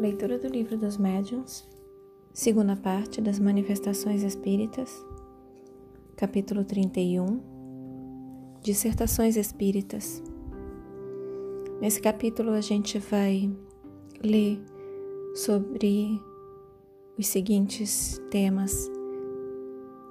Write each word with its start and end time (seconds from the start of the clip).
Leitura 0.00 0.38
do 0.38 0.48
Livro 0.48 0.78
dos 0.78 0.96
Médiuns, 0.96 1.68
segunda 2.32 2.74
parte 2.74 3.20
das 3.20 3.38
Manifestações 3.38 4.22
Espíritas, 4.22 4.90
capítulo 6.16 6.64
31, 6.64 7.38
Dissertações 8.62 9.36
Espíritas. 9.36 10.22
Nesse 11.82 12.00
capítulo 12.00 12.52
a 12.52 12.62
gente 12.62 12.98
vai 12.98 13.54
ler 14.24 14.64
sobre 15.34 16.18
os 17.18 17.26
seguintes 17.26 18.18
temas 18.30 18.90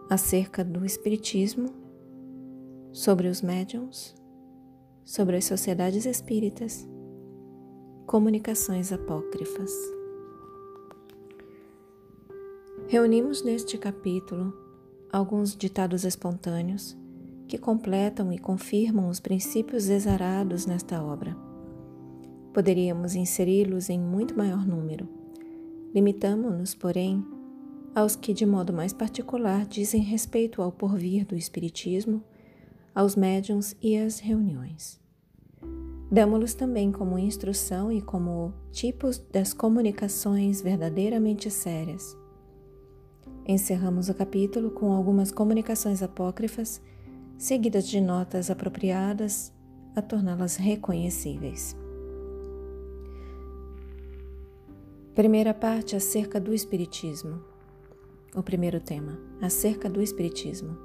acerca 0.08 0.64
do 0.64 0.86
Espiritismo, 0.86 1.66
sobre 2.94 3.28
os 3.28 3.42
médiums, 3.42 4.14
sobre 5.04 5.38
as 5.38 5.46
sociedades 5.46 6.06
espíritas 6.06 6.88
Comunicações 8.10 8.92
Apócrifas. 8.92 9.72
Reunimos 12.88 13.44
neste 13.44 13.78
capítulo 13.78 14.52
alguns 15.12 15.56
ditados 15.56 16.04
espontâneos 16.04 16.98
que 17.48 17.56
completam 17.56 18.34
e 18.34 18.40
confirmam 18.40 19.10
os 19.10 19.20
princípios 19.20 19.90
exarados 19.90 20.66
nesta 20.66 21.04
obra. 21.04 21.38
Poderíamos 22.52 23.14
inseri-los 23.14 23.92
em 23.92 24.00
muito 24.00 24.36
maior 24.36 24.66
número. 24.66 25.08
Limitamo-nos, 25.94 26.74
porém, 26.74 27.24
aos 27.94 28.16
que, 28.16 28.34
de 28.34 28.44
modo 28.44 28.74
mais 28.74 28.92
particular, 28.92 29.68
dizem 29.68 30.02
respeito 30.02 30.64
ao 30.64 30.72
porvir 30.72 31.28
do 31.28 31.36
Espiritismo, 31.36 32.24
aos 32.96 33.16
médiums 33.16 33.76
e 33.80 33.96
às 33.96 34.18
reuniões. 34.18 35.00
Damos-los 36.12 36.56
também 36.56 36.92
como 36.92 37.20
instrução 37.20 37.92
e 37.92 38.02
como 38.02 38.52
tipos 38.72 39.20
das 39.32 39.54
comunicações 39.54 40.60
verdadeiramente 40.60 41.52
sérias. 41.52 42.18
Encerramos 43.48 44.10
o 44.10 44.14
capítulo 44.16 44.72
com 44.72 44.92
algumas 44.92 45.32
comunicações 45.32 46.02
apócrifas, 46.02 46.82
seguidas 47.38 47.88
de 47.88 48.02
notas 48.02 48.50
apropriadas 48.50 49.54
a 49.96 50.02
torná-las 50.02 50.56
reconhecíveis. 50.56 51.76
Primeira 55.14 55.54
parte 55.54 55.96
acerca 55.96 56.40
do 56.40 56.54
Espiritismo. 56.54 57.44
O 58.36 58.42
primeiro 58.42 58.80
tema, 58.80 59.20
acerca 59.42 59.90
do 59.90 60.02
Espiritismo. 60.02 60.78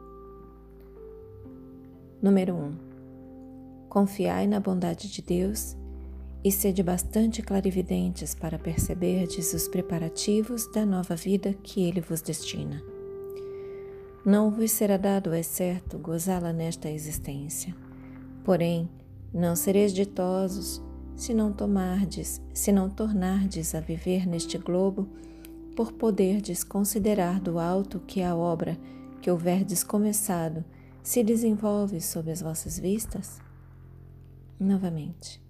Número 2.21 2.55
1. 2.55 2.59
Um, 2.59 2.94
Confiai 3.95 4.49
na 4.49 4.59
bondade 4.59 5.09
de 5.09 5.23
Deus 5.23 5.77
e 6.43 6.51
sede 6.51 6.83
bastante 6.83 7.41
clarividentes 7.41 8.35
para 8.35 8.59
perceberdes 8.59 9.55
os 9.55 9.69
preparativos 9.69 10.67
da 10.73 10.85
nova 10.85 11.15
vida 11.15 11.55
que 11.63 11.81
Ele 11.81 12.01
vos 12.01 12.21
destina. 12.21 12.83
Não 14.27 14.51
vos 14.51 14.73
será 14.73 14.97
dado, 14.97 15.33
é 15.33 15.45
certo, 15.45 15.97
gozá-la 15.97 16.53
nesta 16.53 16.91
existência. 16.91 17.73
Porém, 18.43 18.91
não 19.33 19.55
sereis 19.55 19.93
ditosos 19.95 20.83
se 21.15 21.33
não 21.33 21.53
tomardes, 21.53 22.43
se 22.53 22.73
não 22.73 22.91
tornardes 22.91 23.77
a 23.77 23.81
viver 23.81 24.27
neste 24.27 24.59
globo, 24.59 25.09
por 25.77 25.93
poderdes 25.93 26.65
considerar 26.65 27.39
do 27.39 27.61
alto 27.61 28.01
que 28.01 28.23
a 28.23 28.35
obra 28.35 28.77
que 29.23 29.31
houverdes 29.31 29.85
começado 29.85 30.65
se 31.01 31.23
desenvolve 31.23 32.01
sob 32.01 32.33
as 32.33 32.43
vossas 32.43 32.77
vistas? 32.77 33.44
Novamente. 34.59 35.43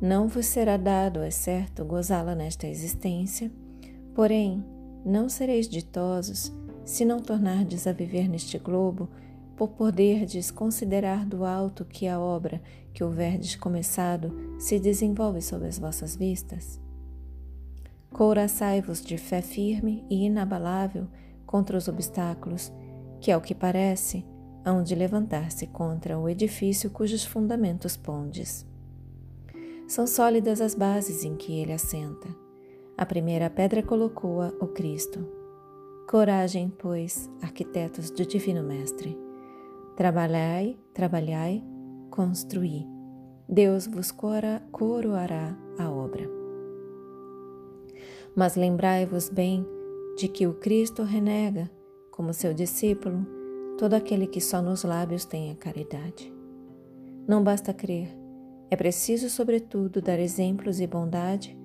Não 0.00 0.28
vos 0.28 0.46
será 0.46 0.76
dado, 0.76 1.20
é 1.20 1.30
certo, 1.30 1.84
gozá-la 1.84 2.34
nesta 2.34 2.66
existência, 2.66 3.50
porém, 4.14 4.64
não 5.04 5.28
sereis 5.28 5.68
ditosos 5.68 6.52
se 6.84 7.04
não 7.04 7.20
tornardes 7.20 7.86
a 7.86 7.92
viver 7.92 8.28
neste 8.28 8.58
globo, 8.58 9.08
por 9.56 9.70
poderdes 9.70 10.50
considerar 10.50 11.24
do 11.24 11.44
alto 11.44 11.84
que 11.84 12.06
a 12.06 12.20
obra 12.20 12.60
que 12.92 13.02
houverdes 13.02 13.56
começado 13.56 14.32
se 14.58 14.78
desenvolve 14.78 15.40
sob 15.40 15.66
as 15.66 15.78
vossas 15.78 16.14
vistas? 16.14 16.80
Couraçai-vos 18.12 19.02
de 19.02 19.16
fé 19.16 19.40
firme 19.40 20.04
e 20.10 20.26
inabalável 20.26 21.08
contra 21.46 21.76
os 21.76 21.88
obstáculos, 21.88 22.70
que, 23.20 23.32
ao 23.32 23.40
que 23.40 23.54
parece, 23.54 24.24
hão 24.66 24.82
de 24.82 24.96
levantar-se 24.96 25.68
contra 25.68 26.18
o 26.18 26.28
edifício 26.28 26.90
cujos 26.90 27.24
fundamentos 27.24 27.96
pondes. 27.96 28.66
São 29.86 30.08
sólidas 30.08 30.60
as 30.60 30.74
bases 30.74 31.24
em 31.24 31.36
que 31.36 31.60
ele 31.60 31.72
assenta. 31.72 32.26
A 32.98 33.06
primeira 33.06 33.48
pedra 33.48 33.80
colocou-a 33.80 34.48
o 34.60 34.66
Cristo. 34.66 35.24
Coragem, 36.10 36.68
pois, 36.68 37.30
arquitetos 37.40 38.10
do 38.10 38.26
Divino 38.26 38.64
Mestre. 38.64 39.16
Trabalhai, 39.96 40.76
trabalhai, 40.92 41.62
construí. 42.10 42.84
Deus 43.48 43.86
vos 43.86 44.10
coroará 44.10 45.56
a 45.78 45.88
obra. 45.88 46.28
Mas 48.34 48.56
lembrai-vos 48.56 49.28
bem 49.28 49.64
de 50.16 50.26
que 50.26 50.44
o 50.44 50.54
Cristo 50.54 51.04
renega, 51.04 51.70
como 52.10 52.34
seu 52.34 52.52
discípulo, 52.52 53.35
todo 53.78 53.94
aquele 53.94 54.26
que 54.26 54.40
só 54.40 54.62
nos 54.62 54.84
lábios 54.84 55.24
tem 55.24 55.50
a 55.50 55.56
caridade. 55.56 56.32
Não 57.26 57.42
basta 57.42 57.74
crer, 57.74 58.08
é 58.70 58.76
preciso, 58.76 59.30
sobretudo, 59.30 60.02
dar 60.02 60.18
exemplos 60.18 60.76
de 60.76 60.86
bondade, 60.86 61.56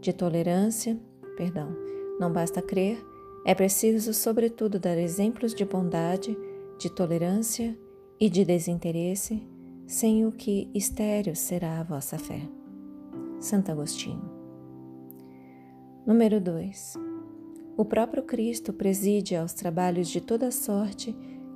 de 0.00 0.12
tolerância, 0.12 0.98
perdão, 1.36 1.76
não 2.20 2.32
basta 2.32 2.62
crer, 2.62 3.04
é 3.44 3.54
preciso, 3.54 4.14
sobretudo, 4.14 4.78
dar 4.78 4.96
exemplos 4.96 5.54
de 5.54 5.64
bondade, 5.64 6.36
de 6.78 6.88
tolerância 6.88 7.76
e 8.20 8.30
de 8.30 8.44
desinteresse, 8.44 9.42
sem 9.86 10.24
o 10.24 10.32
que 10.32 10.70
estéril 10.74 11.34
será 11.34 11.80
a 11.80 11.82
vossa 11.82 12.18
fé. 12.18 12.40
Santo 13.40 13.70
Agostinho. 13.72 14.22
Número 16.06 16.40
2. 16.40 16.94
O 17.76 17.84
próprio 17.84 18.22
Cristo 18.22 18.72
preside 18.72 19.34
aos 19.34 19.52
trabalhos 19.52 20.08
de 20.08 20.20
toda 20.20 20.50
sorte 20.50 21.14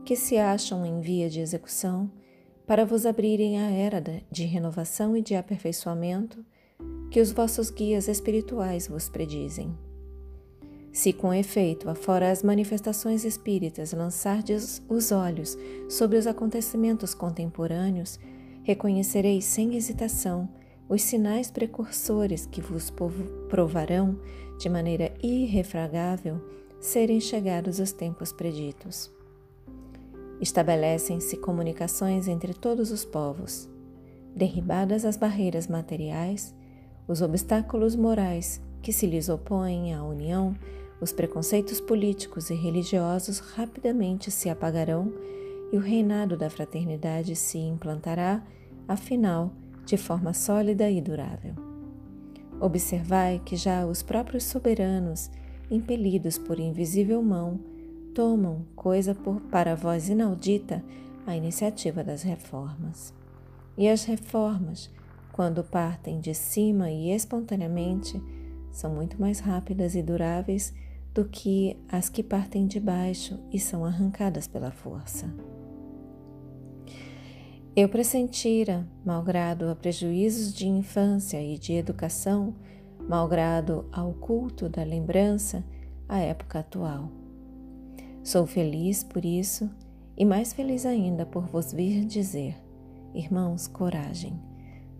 que 0.08 0.16
se 0.16 0.38
acham 0.38 0.86
em 0.86 1.02
via 1.02 1.28
de 1.28 1.38
execução 1.38 2.10
para 2.66 2.86
vos 2.86 3.04
abrirem 3.04 3.60
a 3.60 3.70
era 3.70 4.02
de 4.32 4.46
renovação 4.46 5.14
e 5.14 5.20
de 5.20 5.34
aperfeiçoamento 5.34 6.42
que 7.10 7.20
os 7.20 7.30
vossos 7.30 7.70
guias 7.70 8.08
espirituais 8.08 8.88
vos 8.88 9.10
predizem. 9.10 9.76
Se 10.90 11.12
com 11.12 11.34
efeito, 11.34 11.90
afora 11.90 12.30
as 12.30 12.42
manifestações 12.42 13.22
espíritas, 13.22 13.92
lançardes 13.92 14.82
os 14.88 15.12
olhos 15.12 15.58
sobre 15.90 16.16
os 16.16 16.26
acontecimentos 16.26 17.12
contemporâneos, 17.12 18.18
reconhecereis 18.62 19.44
sem 19.44 19.76
hesitação 19.76 20.48
os 20.88 21.02
sinais 21.02 21.50
precursores 21.50 22.46
que 22.46 22.62
vos 22.62 22.90
provarão, 23.50 24.18
de 24.58 24.70
maneira 24.70 25.12
irrefragável, 25.22 26.40
serem 26.80 27.20
chegados 27.20 27.78
os 27.78 27.92
tempos 27.92 28.32
preditos. 28.32 29.17
Estabelecem-se 30.40 31.36
comunicações 31.36 32.28
entre 32.28 32.54
todos 32.54 32.92
os 32.92 33.04
povos. 33.04 33.68
Derribadas 34.34 35.04
as 35.04 35.16
barreiras 35.16 35.66
materiais, 35.66 36.54
os 37.08 37.20
obstáculos 37.22 37.96
morais 37.96 38.60
que 38.82 38.92
se 38.92 39.06
lhes 39.06 39.28
opõem 39.28 39.92
à 39.92 40.02
união, 40.04 40.54
os 41.00 41.12
preconceitos 41.12 41.80
políticos 41.80 42.50
e 42.50 42.54
religiosos 42.54 43.38
rapidamente 43.38 44.30
se 44.30 44.48
apagarão 44.48 45.12
e 45.72 45.76
o 45.76 45.80
reinado 45.80 46.36
da 46.36 46.48
fraternidade 46.48 47.34
se 47.36 47.58
implantará, 47.58 48.42
afinal, 48.86 49.52
de 49.84 49.96
forma 49.96 50.32
sólida 50.32 50.90
e 50.90 51.00
durável. 51.00 51.54
Observai 52.60 53.40
que 53.44 53.56
já 53.56 53.86
os 53.86 54.02
próprios 54.02 54.44
soberanos, 54.44 55.30
impelidos 55.70 56.38
por 56.38 56.58
invisível 56.58 57.22
mão, 57.22 57.60
tomam, 58.14 58.64
coisa 58.74 59.14
por, 59.14 59.40
para 59.42 59.74
vós 59.74 60.08
inaudita, 60.08 60.84
a 61.26 61.36
iniciativa 61.36 62.02
das 62.02 62.22
reformas. 62.22 63.12
E 63.76 63.88
as 63.88 64.04
reformas, 64.04 64.90
quando 65.32 65.62
partem 65.62 66.20
de 66.20 66.34
cima 66.34 66.90
e 66.90 67.10
espontaneamente, 67.10 68.20
são 68.72 68.94
muito 68.94 69.20
mais 69.20 69.40
rápidas 69.40 69.94
e 69.94 70.02
duráveis 70.02 70.74
do 71.14 71.24
que 71.24 71.76
as 71.88 72.08
que 72.08 72.22
partem 72.22 72.66
de 72.66 72.80
baixo 72.80 73.38
e 73.52 73.58
são 73.58 73.84
arrancadas 73.84 74.46
pela 74.46 74.70
força. 74.70 75.28
Eu 77.74 77.88
pressentira, 77.88 78.84
malgrado 79.04 79.68
a 79.68 79.76
prejuízos 79.76 80.52
de 80.52 80.66
infância 80.66 81.40
e 81.40 81.58
de 81.58 81.74
educação, 81.74 82.54
malgrado 83.08 83.88
ao 83.92 84.12
culto 84.14 84.68
da 84.68 84.82
lembrança, 84.82 85.64
a 86.08 86.18
época 86.18 86.58
atual. 86.58 87.10
Sou 88.28 88.44
feliz 88.44 89.02
por 89.02 89.24
isso 89.24 89.70
e 90.14 90.22
mais 90.22 90.52
feliz 90.52 90.84
ainda 90.84 91.24
por 91.24 91.46
vos 91.46 91.72
vir 91.72 92.04
dizer: 92.04 92.54
Irmãos, 93.14 93.66
coragem, 93.66 94.38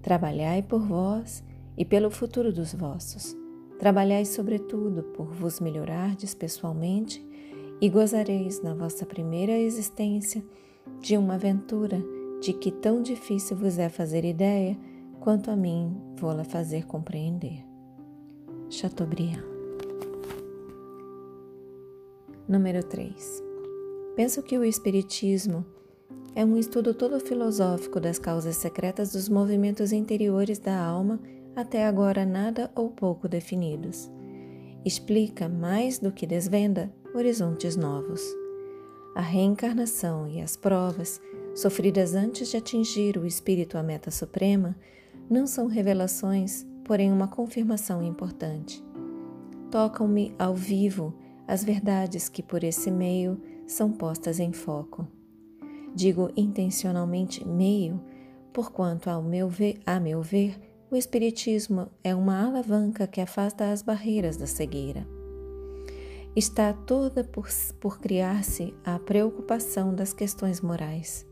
trabalhai 0.01 0.63
por 0.63 0.81
vós 0.81 1.45
e 1.77 1.85
pelo 1.85 2.11
futuro 2.11 2.51
dos 2.51 2.73
vossos, 2.73 3.37
Trabalhai 3.79 4.25
sobretudo 4.25 5.03
por 5.03 5.27
vos 5.27 5.61
melhorardes 5.61 6.33
pessoalmente 6.33 7.23
e 7.83 7.91
gozareis 7.91 8.63
na 8.63 8.73
vossa 8.73 9.05
primeira 9.05 9.53
existência 9.59 10.43
de 11.03 11.15
uma 11.15 11.35
aventura 11.35 12.03
de 12.41 12.55
que 12.55 12.73
tão 12.73 13.03
difícil 13.03 13.59
vos 13.59 13.79
é 13.79 13.91
fazer 13.91 14.25
ideia 14.25 14.75
quanto 15.21 15.51
a 15.51 15.55
mim 15.55 15.95
vou-la 16.17 16.45
fazer 16.45 16.87
compreender. 16.87 17.63
Chateaubriand 18.71 19.58
Número 22.49 22.83
3 22.83 23.45
Penso 24.17 24.43
que 24.43 24.57
o 24.57 24.65
Espiritismo 24.65 25.67
é 26.35 26.43
um 26.43 26.57
estudo 26.57 26.95
todo 26.95 27.21
filosófico 27.21 28.01
das 28.01 28.19
causas 28.19 28.57
secretas 28.57 29.13
dos 29.13 29.29
movimentos 29.29 29.93
interiores 29.93 30.59
da 30.59 30.75
alma 30.83 31.21
até 31.55 31.87
agora 31.87 32.25
nada 32.25 32.71
ou 32.75 32.89
pouco 32.89 33.29
definidos. 33.29 34.11
Explica, 34.83 35.47
mais 35.47 35.99
do 35.99 36.11
que 36.11 36.27
desvenda, 36.27 36.91
horizontes 37.15 37.77
novos. 37.77 38.23
A 39.15 39.21
reencarnação 39.21 40.27
e 40.27 40.41
as 40.41 40.57
provas, 40.57 41.21
sofridas 41.55 42.15
antes 42.15 42.49
de 42.51 42.57
atingir 42.57 43.19
o 43.19 43.27
espírito 43.27 43.77
à 43.77 43.83
meta 43.83 44.11
suprema, 44.11 44.75
não 45.29 45.47
são 45.47 45.67
revelações, 45.67 46.67
porém 46.83 47.13
uma 47.13 47.29
confirmação 47.29 48.03
importante. 48.03 48.83
Tocam-me 49.71 50.35
ao 50.39 50.55
vivo 50.55 51.13
as 51.49 51.65
verdades 51.65 52.29
que 52.29 52.43
por 52.43 52.63
esse 52.63 52.91
meio 52.91 53.41
são 53.67 53.91
postas 53.91 54.39
em 54.39 54.53
foco. 54.53 55.09
Digo 55.95 56.31
intencionalmente 56.37 57.43
meio, 57.49 57.99
porquanto, 58.53 59.09
ao 59.09 59.23
meu 59.23 59.49
ver, 59.49 59.81
a 59.87 59.99
meu 59.99 60.23
ver, 60.23 60.61
o 60.91 60.97
Espiritismo 60.97 61.89
é 62.05 62.15
uma 62.15 62.47
alavanca 62.47 63.07
que 63.07 63.21
afasta 63.21 63.73
as 63.73 63.81
barreiras 63.81 64.37
da 64.37 64.47
cegueira. 64.47 65.07
Está 66.37 66.73
toda 66.73 67.25
por, 67.25 67.49
por 67.81 67.99
criar-se 67.99 68.75
a 68.85 68.99
preocupação 68.99 69.95
das 69.95 70.13
questões 70.13 70.61
morais. 70.61 71.27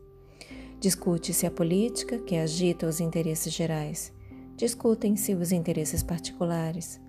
Discute-se 0.79 1.45
a 1.45 1.51
política, 1.51 2.19
que 2.19 2.35
agita 2.35 2.87
os 2.87 2.99
interesses 2.99 3.53
gerais. 3.53 4.11
Discutem-se 4.55 5.33
os 5.33 5.51
interesses 5.51 6.03
particulares. 6.03 6.99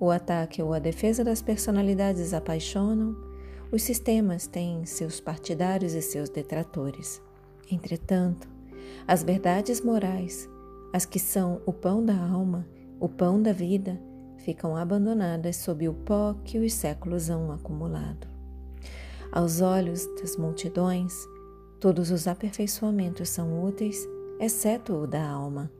O 0.00 0.10
ataque 0.10 0.62
ou 0.62 0.72
a 0.72 0.78
defesa 0.78 1.24
das 1.24 1.42
personalidades 1.42 2.32
apaixonam. 2.32 3.16
Os 3.70 3.82
sistemas 3.82 4.46
têm 4.46 4.84
seus 4.84 5.20
partidários 5.20 5.92
e 5.94 6.00
seus 6.00 6.28
detratores. 6.28 7.20
Entretanto, 7.70 8.48
as 9.06 9.22
verdades 9.22 9.80
morais 9.80 10.48
as 10.92 11.04
que 11.04 11.18
são 11.18 11.60
o 11.66 11.72
pão 11.72 12.04
da 12.04 12.16
alma, 12.16 12.66
o 12.98 13.08
pão 13.08 13.40
da 13.40 13.52
vida, 13.52 14.00
ficam 14.38 14.76
abandonadas 14.76 15.56
sob 15.56 15.86
o 15.88 15.92
pó 15.92 16.34
que 16.44 16.58
os 16.58 16.72
séculos 16.72 17.28
hão 17.28 17.52
acumulado. 17.52 18.26
Aos 19.30 19.60
olhos 19.60 20.06
das 20.20 20.36
multidões, 20.36 21.12
todos 21.78 22.10
os 22.10 22.26
aperfeiçoamentos 22.26 23.28
são 23.28 23.62
úteis, 23.62 24.08
exceto 24.40 24.94
o 24.94 25.06
da 25.06 25.28
alma. 25.28 25.70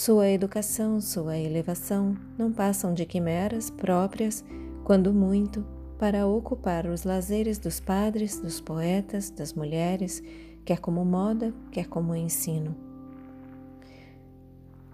Sua 0.00 0.28
educação, 0.28 1.00
sua 1.00 1.36
elevação 1.36 2.16
não 2.38 2.52
passam 2.52 2.94
de 2.94 3.04
quimeras 3.04 3.68
próprias, 3.68 4.44
quando 4.84 5.12
muito, 5.12 5.66
para 5.98 6.24
ocupar 6.24 6.86
os 6.86 7.02
lazeres 7.02 7.58
dos 7.58 7.80
padres, 7.80 8.38
dos 8.38 8.60
poetas, 8.60 9.28
das 9.28 9.52
mulheres, 9.52 10.22
quer 10.64 10.78
como 10.78 11.04
moda, 11.04 11.52
quer 11.72 11.88
como 11.88 12.14
ensino. 12.14 12.76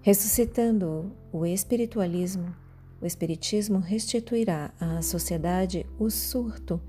Ressuscitando 0.01 1.11
o 1.31 1.45
espiritualismo, 1.45 2.47
o 2.99 3.05
espiritismo 3.05 3.77
restituirá 3.77 4.73
à 4.79 5.03
sociedade 5.03 5.85
o 5.99 6.09
surto 6.09 6.81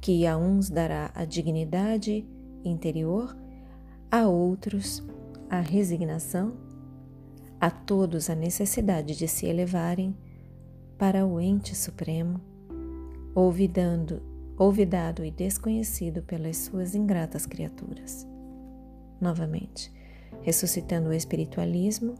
que 0.00 0.26
a 0.26 0.36
uns 0.36 0.70
dará 0.70 1.12
a 1.14 1.24
dignidade 1.24 2.26
interior, 2.64 3.36
a 4.10 4.26
outros 4.26 5.04
a 5.48 5.60
resignação, 5.60 6.69
a 7.60 7.70
todos 7.70 8.30
a 8.30 8.34
necessidade 8.34 9.14
de 9.16 9.28
se 9.28 9.46
elevarem 9.46 10.16
para 10.96 11.26
o 11.26 11.38
ente 11.40 11.76
supremo, 11.76 12.40
olvidando, 13.34 14.22
olvidado 14.56 15.24
e 15.24 15.30
desconhecido 15.30 16.22
pelas 16.22 16.56
suas 16.56 16.94
ingratas 16.94 17.44
criaturas. 17.44 18.26
Novamente, 19.20 19.92
ressuscitando 20.40 21.10
o 21.10 21.12
espiritualismo, 21.12 22.14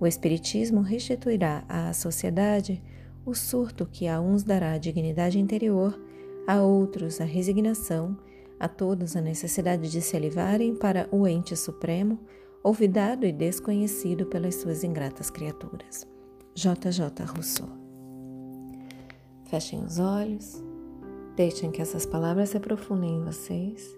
o 0.00 0.06
Espiritismo 0.06 0.80
restituirá 0.80 1.64
à 1.68 1.92
sociedade 1.92 2.82
o 3.24 3.34
surto 3.34 3.86
que 3.86 4.06
a 4.06 4.20
uns 4.20 4.42
dará 4.42 4.72
a 4.72 4.78
dignidade 4.78 5.38
interior, 5.38 5.98
a 6.46 6.62
outros 6.62 7.20
a 7.20 7.24
resignação, 7.24 8.16
a 8.58 8.68
todos 8.68 9.16
a 9.16 9.20
necessidade 9.20 9.90
de 9.90 10.00
se 10.00 10.16
elevarem 10.16 10.74
para 10.74 11.08
o 11.10 11.26
ente 11.26 11.56
supremo, 11.56 12.18
olvidado 12.62 13.26
e 13.26 13.32
desconhecido 13.32 14.26
pelas 14.26 14.56
suas 14.56 14.84
ingratas 14.84 15.30
criaturas. 15.30 16.06
J. 16.54 16.90
J. 16.90 17.24
Rousseau. 17.24 17.68
Fechem 19.44 19.84
os 19.84 19.98
olhos, 19.98 20.62
deixem 21.36 21.70
que 21.70 21.80
essas 21.80 22.04
palavras 22.06 22.50
se 22.50 22.56
aprofundem 22.56 23.16
em 23.16 23.24
vocês. 23.24 23.96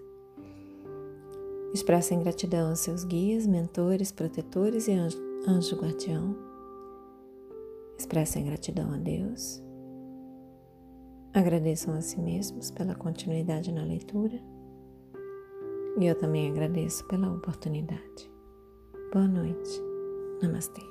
Expressem 1.73 2.19
gratidão 2.19 2.69
aos 2.69 2.79
seus 2.79 3.03
guias, 3.03 3.47
mentores, 3.47 4.11
protetores 4.11 4.87
e 4.87 4.93
anjos 4.93 5.29
anjo 5.47 5.75
guardião, 5.77 6.35
expressem 7.97 8.45
gratidão 8.45 8.93
a 8.93 8.97
Deus, 8.97 9.63
agradeçam 11.33 11.93
a 11.93 12.01
si 12.01 12.19
mesmos 12.19 12.71
pela 12.71 12.93
continuidade 12.93 13.71
na 13.71 13.83
leitura 13.83 14.39
e 15.97 16.05
eu 16.05 16.15
também 16.15 16.49
agradeço 16.49 17.05
pela 17.07 17.31
oportunidade. 17.31 18.29
Boa 19.11 19.27
noite. 19.27 19.81
Namastê. 20.39 20.83